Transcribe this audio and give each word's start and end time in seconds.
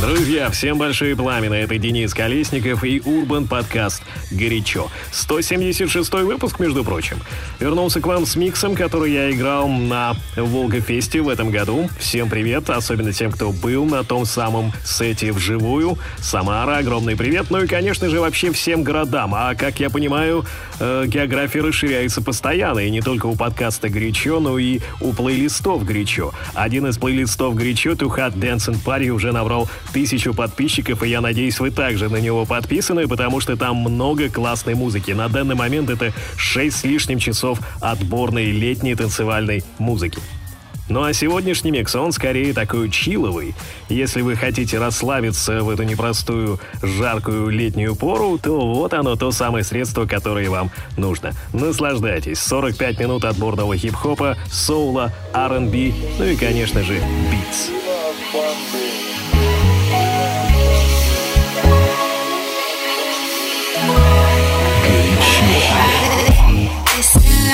Друзья, 0.00 0.50
всем 0.50 0.76
большие 0.76 1.16
пламена. 1.16 1.54
Это 1.54 1.78
Денис 1.78 2.12
Колесников 2.12 2.84
и 2.84 3.00
Урбан 3.02 3.48
подкаст 3.48 4.02
«Горячо». 4.30 4.88
176 5.10 6.12
выпуск, 6.12 6.60
между 6.60 6.84
прочим. 6.84 7.16
Вернулся 7.60 8.02
к 8.02 8.06
вам 8.06 8.26
с 8.26 8.36
миксом, 8.36 8.74
который 8.74 9.12
я 9.12 9.30
играл 9.30 9.68
на 9.68 10.14
Волгофесте 10.36 11.22
в 11.22 11.30
этом 11.30 11.50
году. 11.50 11.88
Всем 11.98 12.28
привет, 12.28 12.68
особенно 12.68 13.14
тем, 13.14 13.32
кто 13.32 13.52
был 13.52 13.86
на 13.86 14.04
том 14.04 14.26
самом 14.26 14.74
сете 14.84 15.32
вживую. 15.32 15.96
Самара, 16.18 16.76
огромный 16.76 17.16
привет. 17.16 17.46
Ну 17.48 17.62
и, 17.62 17.66
конечно 17.66 18.10
же, 18.10 18.20
вообще 18.20 18.52
всем 18.52 18.82
городам. 18.82 19.34
А, 19.34 19.54
как 19.54 19.80
я 19.80 19.88
понимаю, 19.88 20.44
э, 20.78 21.04
география 21.06 21.62
расширяется 21.62 22.20
постоянно. 22.20 22.80
И 22.80 22.90
не 22.90 23.00
только 23.00 23.26
у 23.26 23.34
подкаста 23.34 23.88
«Горячо», 23.88 24.40
но 24.40 24.58
и 24.58 24.80
у 25.00 25.14
плейлистов 25.14 25.86
«Горячо». 25.86 26.34
Один 26.52 26.86
из 26.86 26.98
плейлистов 26.98 27.54
«Горячо» 27.54 27.92
«To 27.92 28.14
Hot 28.14 28.34
Dancing 28.34 28.76
Party» 28.84 29.08
уже 29.08 29.32
набрал 29.32 29.70
тысячу 29.96 30.34
подписчиков, 30.34 31.02
и 31.02 31.08
я 31.08 31.22
надеюсь, 31.22 31.58
вы 31.58 31.70
также 31.70 32.10
на 32.10 32.18
него 32.18 32.44
подписаны, 32.44 33.08
потому 33.08 33.40
что 33.40 33.56
там 33.56 33.76
много 33.76 34.28
классной 34.28 34.74
музыки. 34.74 35.12
На 35.12 35.30
данный 35.30 35.54
момент 35.54 35.88
это 35.88 36.12
6 36.36 36.76
с 36.76 36.84
лишним 36.84 37.18
часов 37.18 37.60
отборной 37.80 38.50
летней 38.50 38.94
танцевальной 38.94 39.64
музыки. 39.78 40.20
Ну 40.90 41.02
а 41.02 41.14
сегодняшний 41.14 41.70
микс, 41.70 41.94
он 41.94 42.12
скорее 42.12 42.52
такой 42.52 42.90
чиловый. 42.90 43.54
Если 43.88 44.20
вы 44.20 44.36
хотите 44.36 44.78
расслабиться 44.78 45.62
в 45.62 45.70
эту 45.70 45.84
непростую 45.84 46.60
жаркую 46.82 47.48
летнюю 47.48 47.96
пору, 47.96 48.36
то 48.36 48.74
вот 48.74 48.92
оно 48.92 49.16
то 49.16 49.30
самое 49.30 49.64
средство, 49.64 50.04
которое 50.04 50.50
вам 50.50 50.70
нужно. 50.98 51.32
Наслаждайтесь. 51.54 52.38
45 52.40 53.00
минут 53.00 53.24
отборного 53.24 53.78
хип-хопа, 53.78 54.36
соула, 54.52 55.10
R&B, 55.32 55.94
ну 56.18 56.24
и, 56.26 56.36
конечно 56.36 56.82
же, 56.82 57.00
битс. 57.30 57.70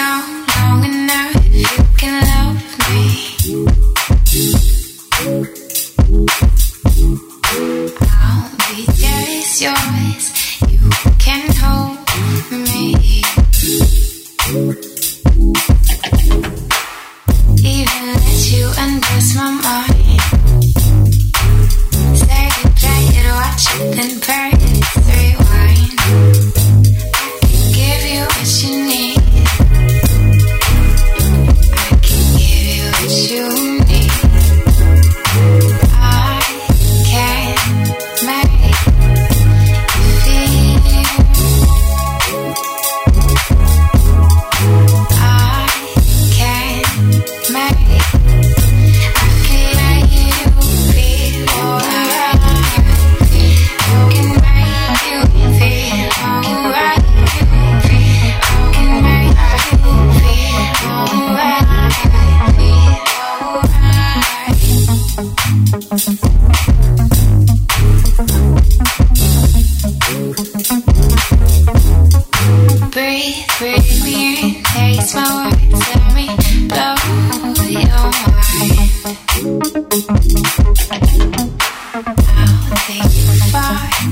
Listen 0.03 0.42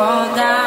fall 0.00 0.34
down 0.34 0.59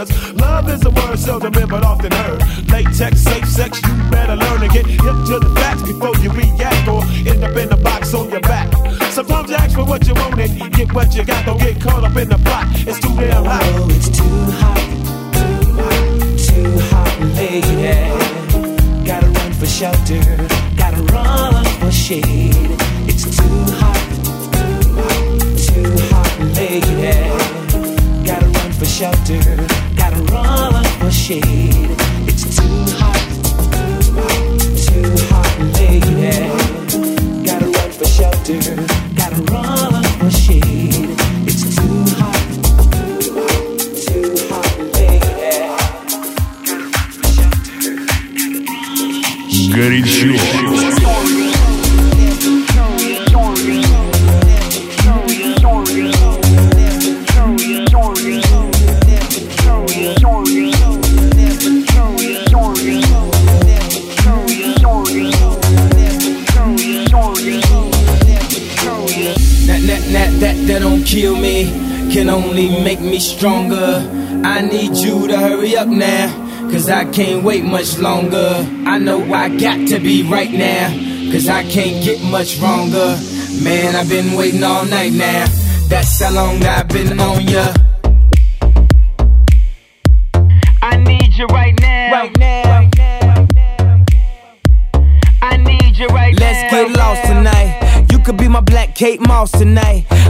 Love 0.00 0.68
is 0.70 0.82
a 0.86 0.90
word 0.90 1.18
seldom 1.18 1.52
heard 1.52 1.68
but 1.68 1.84
often 1.84 2.10
heard. 2.10 2.40
Latex, 2.70 3.20
safe 3.20 3.46
sex, 3.46 3.82
you 3.82 4.10
better 4.10 4.34
learn 4.34 4.60
to 4.60 4.68
get 4.68 4.86
hip 4.86 5.16
to 5.28 5.38
the 5.38 5.52
facts 5.56 5.82
before 5.82 6.16
you 6.22 6.30
react 6.30 6.88
or 6.88 7.02
end 7.28 7.44
up 7.44 7.54
in 7.56 7.68
the 7.68 7.76
box 7.76 8.14
on 8.14 8.30
your 8.30 8.40
back. 8.40 8.72
Sometimes 9.12 9.50
you 9.50 9.56
ask 9.56 9.74
for 9.74 9.84
what 9.84 10.06
you 10.06 10.14
want 10.14 10.40
and 10.40 10.72
get 10.72 10.92
what 10.94 11.14
you 11.14 11.22
got. 11.22 11.44
Don't 11.44 11.58
get 11.58 11.78
caught 11.82 12.02
up 12.02 12.16
in 12.16 12.30
the 12.30 12.38
plot. 12.38 12.66
It's 12.88 12.98
too 12.98 13.14
damn 13.14 13.44
hot. 13.44 13.62
Oh, 13.62 13.88
it's 13.90 14.08
too 14.08 14.24
hot, 14.56 14.80
too 15.36 15.68
hot, 15.76 16.38
too 16.48 16.78
hot, 16.88 17.20
lady. 17.36 19.04
Gotta 19.04 19.26
run 19.26 19.52
for 19.52 19.66
shelter, 19.66 20.48
gotta 20.76 21.02
run 21.12 21.64
for 21.78 21.92
shade. 21.92 22.39
Run 38.58 38.89
I 74.60 74.62
need 74.62 74.94
you 74.94 75.26
to 75.26 75.38
hurry 75.38 75.74
up 75.74 75.88
now, 75.88 76.28
cause 76.70 76.90
I 76.90 77.10
can't 77.10 77.42
wait 77.42 77.64
much 77.64 77.98
longer. 77.98 78.68
I 78.84 78.98
know 78.98 79.32
I 79.32 79.48
got 79.56 79.88
to 79.88 79.98
be 79.98 80.22
right 80.22 80.52
now, 80.52 80.90
cause 81.32 81.48
I 81.48 81.62
can't 81.62 82.04
get 82.04 82.22
much 82.24 82.58
wronger. 82.58 83.16
Man, 83.64 83.96
I've 83.96 84.10
been 84.10 84.36
waiting 84.36 84.62
all 84.62 84.84
night 84.84 85.14
now, 85.14 85.46
that's 85.88 86.20
how 86.20 86.34
long 86.34 86.62
I've 86.62 86.86
been 86.88 87.18
on 87.18 87.40
ya. 87.48 87.72
I 90.82 90.98
need 90.98 91.32
you 91.38 91.46
right 91.46 91.80
now. 91.80 92.12
Right 92.12 92.38
now. 92.38 92.60
I 95.40 95.56
need 95.56 95.96
you 95.96 96.06
right 96.08 96.38
Let's 96.38 96.70
Let's 96.70 96.90
get 96.90 96.98
lost 96.98 97.22
tonight. 97.24 98.06
You 98.12 98.18
could 98.18 98.36
be 98.36 98.46
my 98.46 98.60
black 98.60 98.94
Kate 98.94 99.26
Moss 99.26 99.52
tonight. 99.52 100.04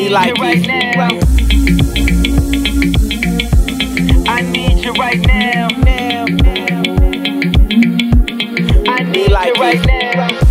me 0.00 0.08
like 0.08 0.36
you 0.36 0.42
right 0.42 0.66
now. 0.66 1.08
I 4.28 4.40
need 4.42 4.84
you 4.84 4.92
right 4.92 5.20
now. 5.26 5.68
I 8.88 9.02
need 9.02 9.28
you 9.28 9.34
right 9.34 9.86
now. 9.86 10.49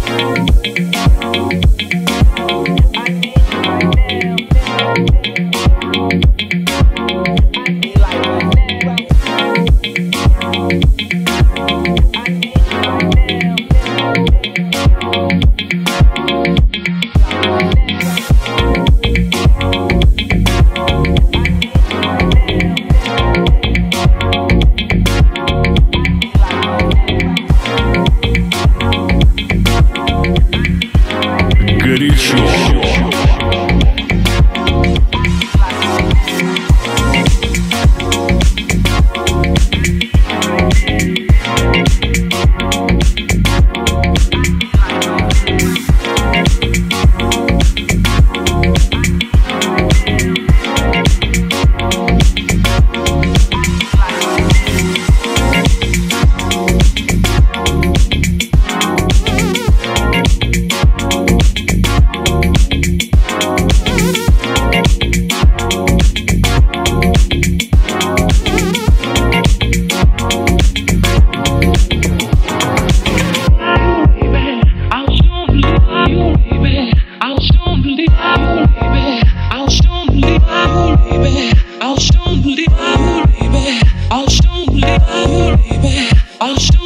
Late, 86.42 86.70
it 86.74 86.79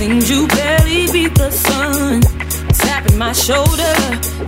seems 0.00 0.30
you 0.30 0.48
barely 0.48 1.12
beat 1.12 1.34
the 1.34 1.50
sun. 1.50 2.22
Tapping 2.72 3.18
my 3.18 3.32
shoulder, 3.32 3.94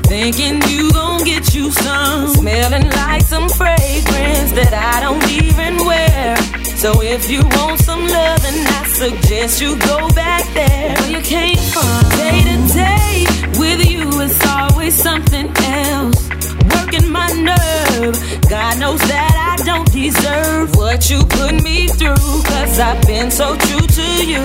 thinking 0.09 0.63
you 0.69 0.91
gon' 0.93 1.25
get 1.25 1.55
you 1.55 1.71
some. 1.71 2.29
Smelling 2.29 2.89
like 2.91 3.23
some 3.23 3.49
fragrance 3.51 4.53
that 4.53 4.73
I 4.73 5.01
don't 5.01 5.29
even 5.31 5.77
wear. 5.85 6.62
So 6.83 7.01
if 7.01 7.31
you 7.31 7.43
want 7.45 7.79
some 7.79 8.01
love, 8.01 8.43
then 8.43 8.67
I 8.67 8.83
suggest 8.89 9.61
you 9.63 9.79
go 9.79 10.09
back 10.17 10.43
there 10.53 10.93
where 10.97 11.11
you 11.13 11.21
came 11.23 11.57
from. 11.71 12.03
Day 12.19 12.43
to 12.43 12.57
day 12.75 13.25
with 13.57 13.89
you, 13.89 14.11
it's 14.21 14.45
always 14.45 14.93
something 14.93 15.47
else. 15.59 16.29
Working 16.75 17.09
my 17.09 17.31
nerve, 17.39 18.19
God 18.51 18.81
knows 18.81 18.99
that 18.99 19.35
I 19.39 19.63
don't 19.63 19.93
deserve 19.93 20.75
what 20.75 21.09
you 21.09 21.23
put 21.23 21.63
me 21.63 21.87
through. 21.87 22.43
Cause 22.51 22.81
I've 22.81 23.01
been 23.07 23.31
so 23.31 23.57
true 23.59 23.87
to 23.87 24.27
you. 24.27 24.45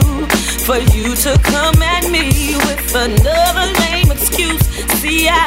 For 0.61 0.77
you 0.93 1.15
to 1.15 1.39
come 1.41 1.81
at 1.81 2.05
me 2.11 2.53
with 2.53 2.93
another 2.93 3.65
lame 3.81 4.11
excuse. 4.11 4.61
See, 5.01 5.27
I 5.27 5.41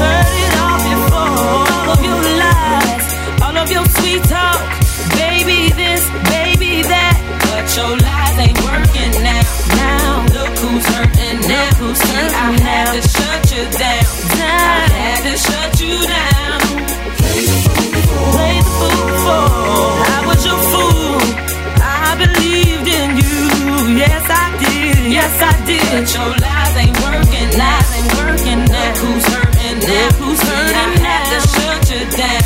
heard 0.00 0.32
it 0.44 0.52
all 0.64 0.80
before. 0.88 1.36
All 1.76 1.90
of 1.92 2.00
your 2.02 2.22
lies, 2.40 3.42
all 3.42 3.56
of 3.58 3.70
your 3.70 3.84
sweet 4.00 4.24
talk. 4.24 4.87
Baby 5.18 5.60
this, 5.74 6.02
baby 6.30 6.82
that. 6.86 7.14
But 7.48 7.66
your 7.76 7.92
lies 8.06 8.36
ain't 8.38 8.58
working 8.62 9.12
now. 9.26 9.42
Now, 9.74 10.22
look 10.36 10.54
who's 10.62 10.86
hurting 10.94 11.38
now. 11.42 11.58
Look 11.58 11.74
who's 11.82 12.00
hurting 12.06 12.34
I 12.38 12.54
had 12.62 12.86
to 12.94 13.02
shut 13.02 13.40
you 13.52 13.64
down. 13.82 14.06
I 14.38 14.86
had 14.94 15.20
to 15.26 15.34
shut 15.46 15.70
you 15.82 15.96
down. 16.06 16.58
Play 18.34 18.56
the 18.62 18.72
fool 18.78 19.02
before. 19.10 19.90
I 20.14 20.18
was 20.28 20.40
your 20.46 20.60
fool. 20.70 21.18
I 21.82 22.14
believed 22.22 22.86
in 22.86 23.10
you. 23.18 23.38
Yes, 23.98 24.22
I 24.22 24.46
did. 24.62 25.12
Yes, 25.12 25.34
I 25.42 25.52
did. 25.66 25.82
But 25.92 26.06
your 26.14 26.30
lies 26.46 26.74
ain't 26.78 26.96
working. 27.02 27.48
Lies 27.58 27.90
ain't 27.98 28.12
working 28.22 28.60
now. 28.70 28.86
Look 28.86 29.02
who's 29.02 29.26
hurting 29.34 29.78
now. 29.82 29.92
Look 29.98 30.14
who's 30.22 30.40
hurting 30.46 30.78
I 30.78 30.88
had 31.02 31.26
to 31.34 31.40
shut 31.48 31.80
you 31.90 32.02
down. 32.16 32.37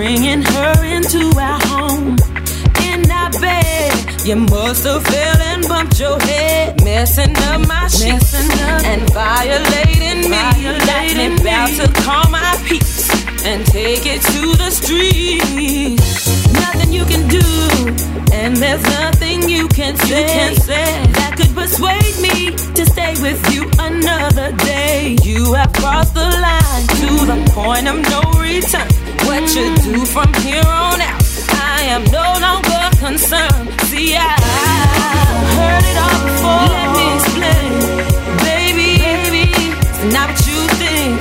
Bringing 0.00 0.40
her 0.40 0.82
into 0.82 1.30
our 1.38 1.60
home. 1.66 2.16
In 2.88 3.10
our 3.10 3.30
bed, 3.38 4.24
you 4.24 4.36
must 4.36 4.86
have 4.86 5.04
fell 5.04 5.40
and 5.42 5.68
bumped 5.68 6.00
your 6.00 6.18
head, 6.20 6.82
messing 6.82 7.36
up 7.36 7.68
my 7.68 7.86
sheets 7.86 8.32
and 8.32 9.02
violating 9.12 10.22
me. 10.22 10.38
Violating 10.38 11.34
me. 11.34 11.40
About 11.42 11.68
to 11.76 11.92
call 12.00 12.30
my 12.30 12.58
peace 12.66 13.10
and 13.44 13.66
take 13.66 14.06
it 14.06 14.22
to 14.22 14.56
the 14.56 14.70
streets. 14.70 16.48
Nothing 16.54 16.92
you 16.94 17.04
can 17.04 17.28
do, 17.28 17.44
and 18.32 18.56
there's 18.56 18.82
nothing 18.84 19.50
you 19.50 19.68
can 19.68 19.96
say, 19.98 20.56
that 21.12 21.34
could 21.36 21.54
persuade 21.54 22.16
me 22.22 22.56
to 22.72 22.86
stay 22.86 23.12
with 23.20 23.38
you 23.52 23.70
another 23.78 24.52
day. 24.64 25.18
You 25.22 25.52
have 25.52 25.74
crossed 25.74 26.14
the 26.14 26.24
line 26.24 26.86
to 27.02 27.26
the 27.26 27.50
point 27.52 27.86
of 27.86 28.00
no 28.08 28.40
return. 28.40 28.99
What 29.30 29.54
you 29.54 29.76
do 29.76 30.04
from 30.06 30.34
here 30.42 30.66
on 30.66 31.00
out, 31.00 31.22
I 31.54 31.82
am 31.94 32.02
no 32.10 32.26
longer 32.42 32.82
concerned. 32.98 33.70
See, 33.86 34.16
I 34.18 34.34
heard 35.54 35.84
it 35.90 35.96
all 36.02 36.18
before. 36.26 36.66
Let 36.74 36.90
me 36.98 37.04
explain, 37.14 37.70
baby. 38.42 38.90
baby 38.98 39.44
it's 39.86 40.02
not 40.12 40.34
what 40.34 40.42
you 40.50 40.60
think. 40.82 41.14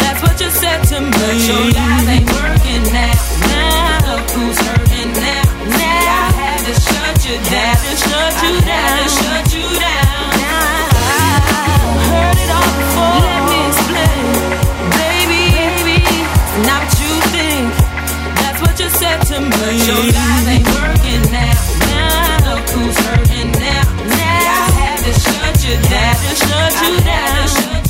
That's 0.00 0.20
what 0.24 0.40
you 0.40 0.48
said 0.56 0.80
to 0.88 1.00
me. 1.04 1.10
But 1.12 1.36
your 1.44 1.64
lies 1.76 2.08
ain't 2.16 2.28
working 2.32 2.84
now. 2.96 3.12
Now 3.52 4.08
look 4.08 4.24
who's 4.32 4.58
hurting 4.64 5.12
now. 5.12 5.44
Now 5.68 6.16
I 6.16 6.32
had 6.40 6.60
to 6.64 6.74
shut 6.80 7.16
you 7.28 7.36
down. 7.44 7.60
I 7.60 7.76
had 7.76 7.84
to 7.84 7.96
shut 8.08 8.34
you 8.40 8.54
down. 8.64 8.72
I 8.72 8.96
had 8.96 9.04
to 9.04 9.08
shut 9.20 9.46
you 9.52 9.68
down. 9.84 10.33
You 19.18 19.24
to 19.26 19.40
me. 19.40 19.50
But 19.50 19.86
your 19.86 20.02
lies 20.12 20.46
ain't 20.48 20.66
working 20.66 21.32
now. 21.32 21.54
Now 21.80 22.54
look 22.54 22.68
who's 22.70 22.98
hurting 22.98 23.52
now. 23.52 23.82
Now. 24.06 24.54
I 24.56 24.70
had 24.78 24.98
to 25.04 25.12
shut 25.20 25.64
you 25.64 25.76
down. 25.88 26.14
Shut 26.36 26.72
you 26.82 27.04
down. 27.04 27.83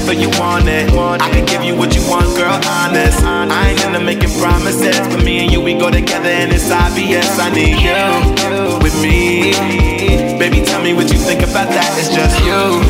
whenever 0.00 0.20
you 0.20 0.40
want 0.40 0.68
it. 0.68 0.90
I 0.92 1.30
can 1.30 1.44
give 1.46 1.62
you 1.62 1.74
what 1.76 1.94
you 1.94 2.02
want, 2.08 2.26
girl, 2.36 2.58
honest. 2.66 3.22
I 3.22 3.70
ain't 3.70 3.82
gonna 3.82 4.00
make 4.00 4.22
it 4.22 4.30
promises, 4.40 4.98
but 4.98 5.24
me 5.24 5.40
and 5.40 5.52
you, 5.52 5.60
we 5.60 5.74
go 5.74 5.90
together 5.90 6.28
and 6.28 6.52
it's 6.52 6.70
obvious. 6.70 7.38
I 7.38 7.50
need 7.50 7.80
you 7.80 8.78
with 8.82 9.00
me. 9.02 9.52
Baby, 10.38 10.64
tell 10.64 10.82
me 10.82 10.94
what 10.94 11.12
you 11.12 11.18
think 11.18 11.42
about 11.42 11.68
that. 11.68 11.90
It's 11.98 12.08
just 12.08 12.38
you 12.44 12.80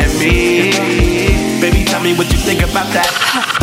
and 0.00 0.12
me. 0.18 1.60
Baby, 1.60 1.84
tell 1.84 2.02
me 2.02 2.14
what 2.14 2.30
you 2.30 2.38
think 2.38 2.60
about 2.60 2.92
that. 2.92 3.59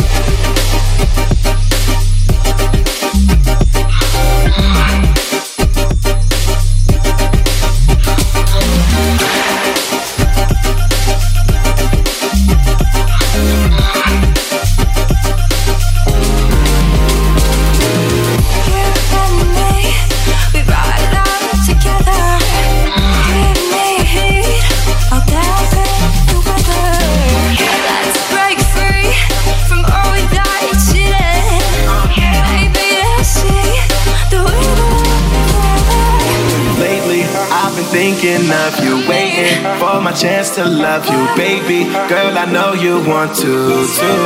my 40.08 40.14
chance 40.14 40.54
to 40.56 40.64
love 40.64 41.04
you, 41.04 41.20
baby. 41.36 41.84
Girl, 42.08 42.32
I 42.32 42.46
know 42.48 42.72
you 42.72 42.96
want 43.04 43.36
to, 43.44 43.52
too. 43.98 44.20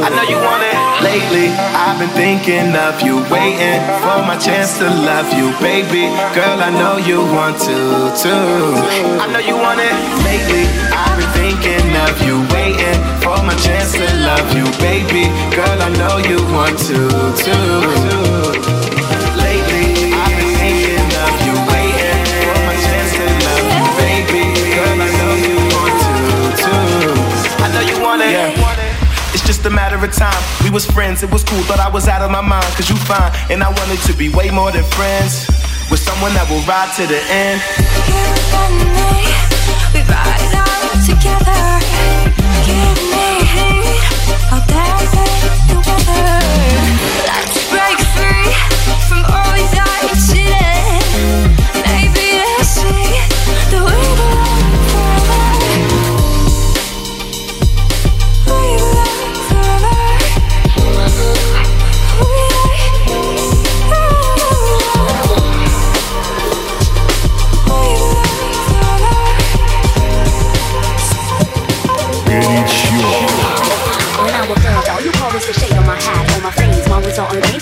I 0.00 0.08
know 0.08 0.24
you 0.24 0.40
want 0.40 0.64
it 0.64 0.78
lately. 1.04 1.52
I've 1.52 2.00
been 2.00 2.08
thinking 2.16 2.72
of 2.72 2.96
you, 3.04 3.20
waiting 3.28 3.80
for 4.00 4.24
my 4.24 4.40
chance 4.40 4.78
to 4.78 4.88
love 4.88 5.28
you, 5.36 5.52
baby. 5.60 6.08
Girl, 6.32 6.56
I 6.64 6.70
know 6.72 6.96
you 6.96 7.20
want 7.36 7.60
to, 7.68 7.76
too. 8.24 8.48
I 9.20 9.28
know 9.28 9.42
you 9.44 9.52
want 9.52 9.84
it 9.84 9.92
lately. 10.24 10.64
I've 10.96 11.12
been 11.20 11.28
thinking 11.36 11.92
of 12.08 12.16
you, 12.24 12.40
waiting 12.48 12.96
for 13.20 13.36
my 13.44 13.56
chance 13.60 13.92
to 13.92 14.08
love 14.24 14.48
you, 14.56 14.64
baby. 14.80 15.28
Girl, 15.52 15.76
I 15.76 15.92
know 16.00 16.24
you 16.24 16.40
want 16.56 16.78
to, 16.88 16.96
too. 17.36 18.81
Time. 30.12 30.42
We 30.62 30.70
was 30.70 30.86
friends, 30.86 31.22
it 31.22 31.30
was 31.30 31.44
cool, 31.44 31.62
thought 31.64 31.80
I 31.80 31.88
was 31.88 32.08
out 32.08 32.22
of 32.22 32.30
my 32.30 32.40
mind, 32.40 32.64
cause 32.76 32.88
you 32.88 32.96
fine. 32.96 33.32
And 33.50 33.62
I 33.62 33.68
wanted 33.68 34.00
to 34.08 34.12
be 34.12 34.28
way 34.28 34.50
more 34.50 34.70
than 34.70 34.84
friends. 34.96 35.46
With 35.90 36.00
someone 36.00 36.32
that 36.34 36.48
will 36.48 36.64
ride 36.64 36.88
to 36.96 37.04
the 37.04 37.20
end. 37.28 37.60
You 38.08 38.24
and 38.62 38.76
me, 38.96 39.12
we 39.92 40.00
ride 40.08 40.54
out 40.56 40.96
together. 41.04 41.62
Give 42.64 43.00
me 43.12 43.28
heat, 43.52 44.00
I'll 44.48 44.64
dance 44.64 45.12
together. 45.68 46.24
Let's 47.28 47.60
break 47.68 47.98
free 48.16 48.71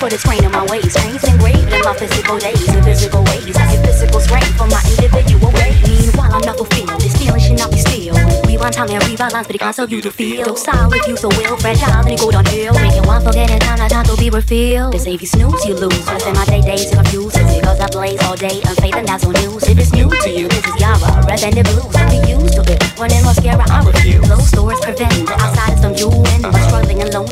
for 0.00 0.08
the 0.08 0.16
strain 0.16 0.42
on 0.48 0.52
my 0.52 0.64
ways. 0.72 0.88
Strings 0.96 1.22
engraved 1.28 1.68
in 1.68 1.82
my 1.84 1.92
physical 1.92 2.38
days 2.40 2.66
and 2.72 2.82
physical 2.82 3.22
ways. 3.28 3.52
I 3.52 3.76
get 3.76 3.84
physical 3.84 4.20
strength 4.20 4.56
from 4.56 4.72
my 4.72 4.80
individual 4.96 5.52
ways. 5.52 5.76
Meanwhile, 5.84 6.32
I'm 6.32 6.40
not 6.40 6.56
fulfilled. 6.56 6.96
This 7.04 7.12
feeling 7.20 7.38
should 7.38 7.60
not 7.60 7.70
be 7.70 7.76
still. 7.84 8.16
Rewind 8.48 8.72
time 8.72 8.88
and 8.88 9.04
rebalance, 9.04 9.44
but 9.44 9.54
it 9.54 9.60
can't 9.60 9.76
you 9.92 10.00
to 10.00 10.10
feel. 10.10 10.46
Docile 10.48 10.92
if 10.96 11.06
you 11.06 11.16
so 11.20 11.28
will, 11.28 11.56
fragile, 11.60 12.00
then 12.00 12.16
it 12.16 12.20
go 12.20 12.32
downhill. 12.32 12.72
Making 12.80 13.04
one 13.04 13.20
forget 13.20 13.50
in 13.52 13.60
time, 13.60 13.78
not 13.78 13.90
time 13.90 14.06
to 14.08 14.16
be 14.16 14.30
refilled. 14.30 14.96
Say 14.98 15.14
if 15.14 15.20
you 15.20 15.28
snooze, 15.28 15.64
you 15.68 15.74
lose. 15.76 16.08
I 16.08 16.16
spend 16.16 16.36
my 16.36 16.46
day 16.46 16.62
days 16.62 16.88
confused. 16.88 17.36
It's 17.36 17.60
because 17.60 17.80
I 17.80 17.88
blaze 17.92 18.22
all 18.24 18.36
day, 18.36 18.56
unfaith 18.64 18.96
and 18.96 19.06
that's 19.06 19.24
on 19.28 19.36
news. 19.44 19.68
If 19.68 19.76
it's 19.76 19.92
new 19.92 20.08
to 20.08 20.30
you, 20.32 20.48
this 20.48 20.64
is 20.64 20.80
Yara, 20.80 21.12
red 21.28 21.44
and 21.44 21.60
the 21.60 21.64
blues. 21.68 21.92
Be 22.08 22.24
used 22.24 22.56
to 22.56 22.64
it. 22.72 22.80
In 23.00 23.24
mascara, 23.24 23.64
I 23.68 23.84
refuse. 23.84 24.24
Closed 24.24 24.54
doors 24.56 24.80
prevent 24.80 25.28
the 25.28 25.36
outsiders 25.36 25.80
from 25.84 25.92
you 26.00 26.08
I'm 26.40 26.52
struggling 26.68 27.02
alone 27.02 27.28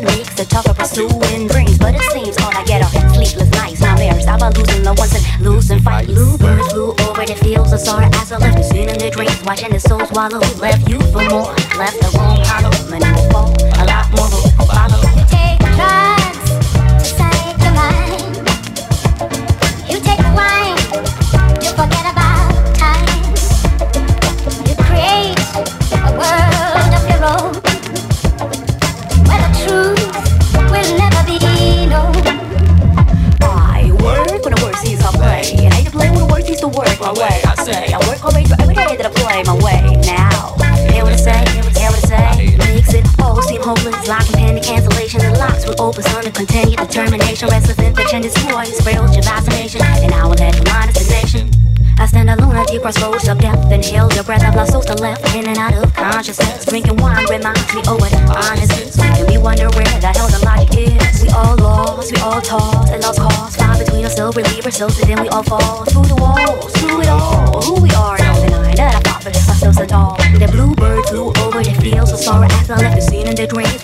Watching 9.48 9.70
the 9.70 9.80
soul 9.80 10.04
swallow. 10.04 10.40
Left 10.60 10.86
you 10.90 11.00
for 11.10 11.24
more. 11.24 11.56
Left 11.80 11.98
the 12.02 12.17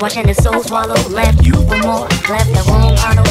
Watching 0.05 0.27
the 0.27 0.35
soul 0.35 0.63
swallow, 0.63 1.01
left 1.09 1.47
you 1.47 1.55
for 1.55 1.79
more. 1.79 2.07
Left 2.29 2.53
the 2.53 2.63
room 2.69 2.93
hollow, 3.01 3.25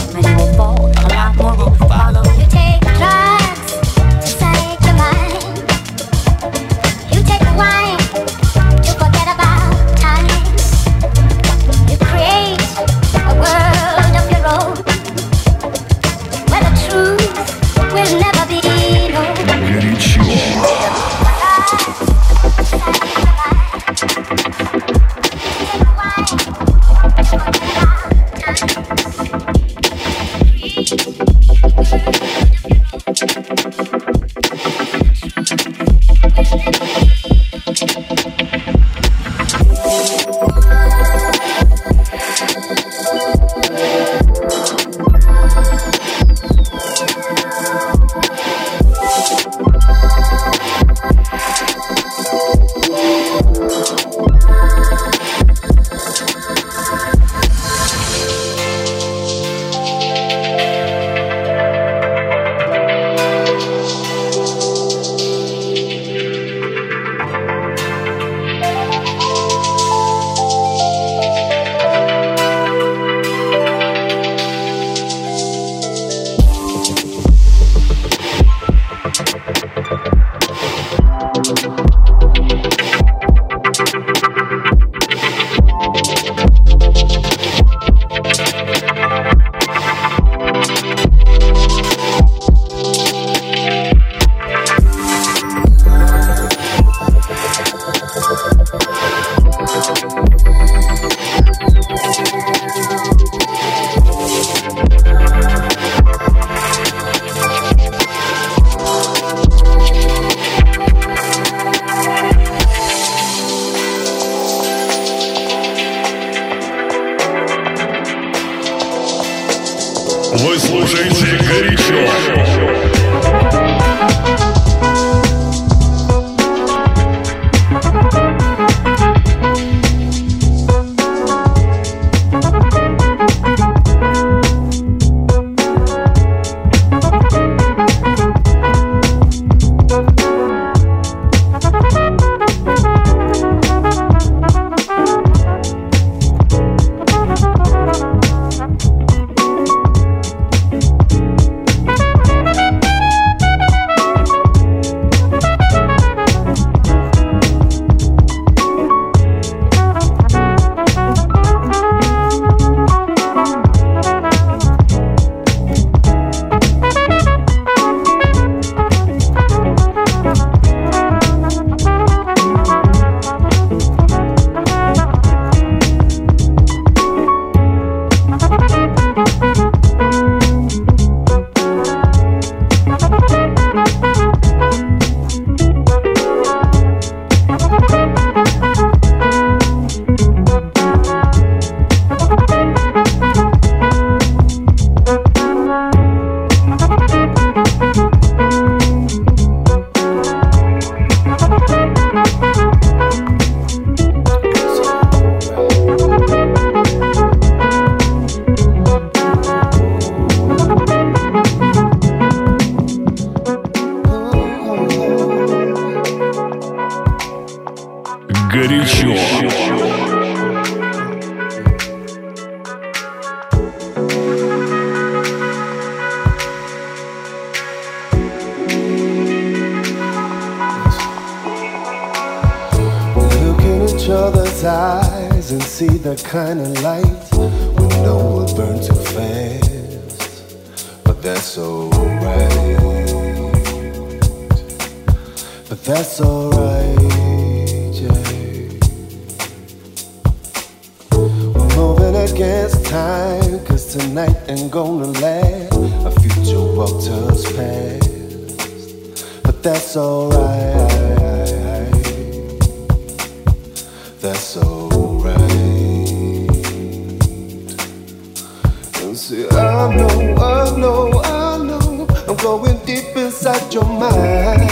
say, 269.24 269.48
I 269.48 269.96
know, 269.96 270.36
I 270.36 270.78
know, 270.78 271.22
I 271.24 271.58
know, 271.58 272.08
I'm 272.28 272.36
going 272.38 272.78
deep 272.86 273.16
inside 273.16 273.74
your 273.74 273.86
mind. 273.86 274.70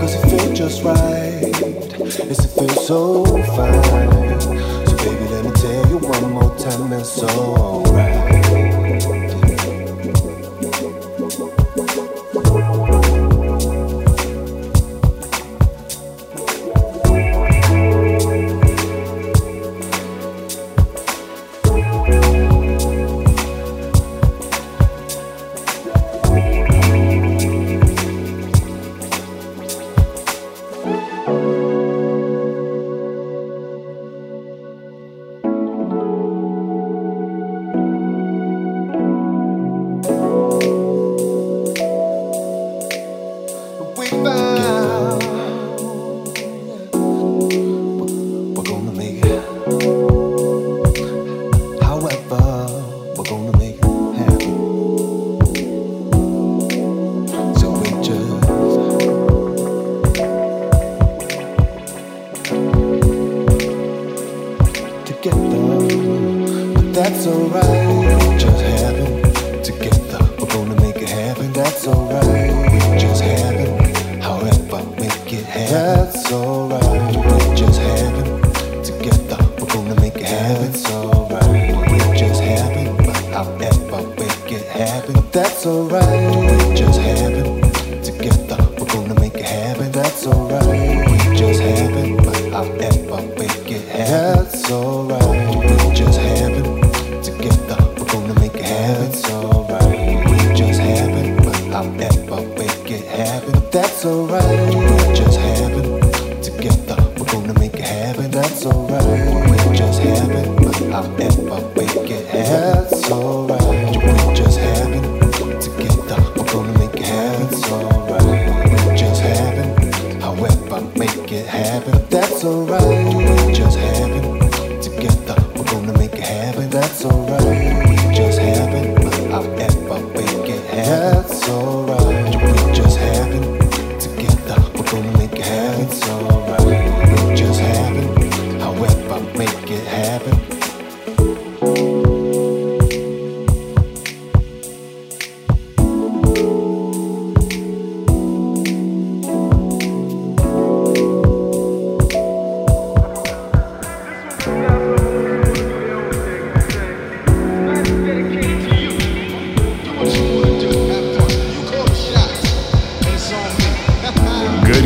Cause 0.00 0.14
it 0.16 0.28
feels 0.28 0.58
just 0.58 0.82
right, 0.82 1.52
yes, 2.00 2.18
it 2.18 2.48
feels 2.58 2.86
so 2.86 3.24
fine. 3.54 4.40
So, 4.40 4.96
baby, 4.96 5.28
let 5.30 5.44
me 5.44 5.52
tell 5.52 5.88
you 5.90 5.98
one 5.98 6.32
more 6.32 6.58
time, 6.58 6.92
it's 6.92 7.22
alright. 7.22 8.17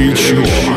Ritmo. 0.02 0.71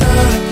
da 0.00 0.49